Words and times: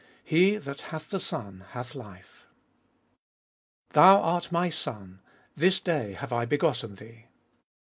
He 0.23 0.57
that 0.57 0.81
hath 0.89 1.11
the 1.11 1.19
Son, 1.19 1.63
hath 1.73 1.93
life. 1.93 2.47
Thou 3.91 4.19
art 4.19 4.51
My 4.51 4.67
Son, 4.67 5.19
this 5.55 5.79
day 5.79 6.13
have 6.13 6.33
I 6.33 6.43
begotten 6.45 6.95
Thee. 6.95 7.27